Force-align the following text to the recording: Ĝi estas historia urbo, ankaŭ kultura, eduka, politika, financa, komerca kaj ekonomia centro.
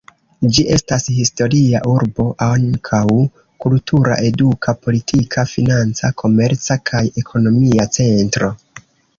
Ĝi 0.53 0.63
estas 0.75 1.03
historia 1.17 1.81
urbo, 1.91 2.25
ankaŭ 2.45 3.03
kultura, 3.65 4.17
eduka, 4.31 4.77
politika, 4.87 5.47
financa, 5.53 6.13
komerca 6.23 6.79
kaj 6.93 7.07
ekonomia 7.25 7.91
centro. 8.01 8.51